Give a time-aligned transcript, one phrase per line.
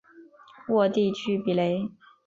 [0.69, 1.91] 沃地区比雷。